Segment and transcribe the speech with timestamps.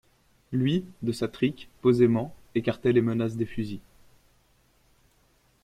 [0.51, 3.81] Lui, de sa trique, posément, écartait les menaces des fusils.